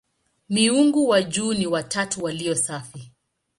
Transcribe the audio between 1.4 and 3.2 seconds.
ni "watatu walio safi".